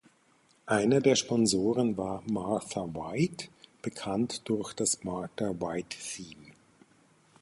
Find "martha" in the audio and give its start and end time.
2.25-2.85, 5.03-5.49